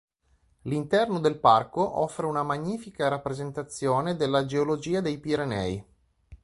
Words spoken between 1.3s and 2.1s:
parco